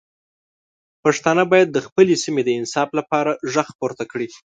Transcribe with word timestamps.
پښتانه 1.03 1.43
باید 1.51 1.67
د 1.71 1.77
خپلې 1.87 2.15
سیمې 2.23 2.41
د 2.45 2.49
انصاف 2.59 2.89
لپاره 2.99 3.31
غږ 3.53 3.69
پورته 3.79 4.03
کړي. 4.11 4.27